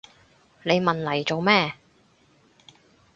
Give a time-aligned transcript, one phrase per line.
[0.63, 1.75] 你問嚟做咩？